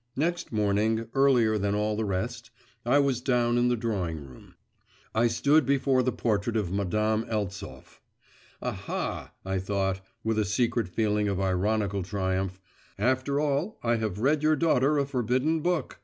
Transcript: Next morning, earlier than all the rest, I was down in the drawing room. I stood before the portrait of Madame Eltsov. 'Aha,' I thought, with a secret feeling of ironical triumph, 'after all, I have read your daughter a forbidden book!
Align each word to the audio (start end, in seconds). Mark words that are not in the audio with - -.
Next 0.16 0.52
morning, 0.52 1.08
earlier 1.14 1.58
than 1.58 1.74
all 1.74 1.96
the 1.96 2.04
rest, 2.04 2.52
I 2.86 3.00
was 3.00 3.20
down 3.20 3.58
in 3.58 3.66
the 3.66 3.76
drawing 3.76 4.24
room. 4.24 4.54
I 5.12 5.26
stood 5.26 5.66
before 5.66 6.00
the 6.04 6.12
portrait 6.12 6.56
of 6.56 6.70
Madame 6.70 7.24
Eltsov. 7.24 8.00
'Aha,' 8.62 9.32
I 9.44 9.58
thought, 9.58 10.00
with 10.22 10.38
a 10.38 10.44
secret 10.44 10.86
feeling 10.86 11.26
of 11.26 11.40
ironical 11.40 12.04
triumph, 12.04 12.60
'after 13.00 13.40
all, 13.40 13.80
I 13.82 13.96
have 13.96 14.20
read 14.20 14.44
your 14.44 14.54
daughter 14.54 14.96
a 14.96 15.04
forbidden 15.04 15.58
book! 15.58 15.98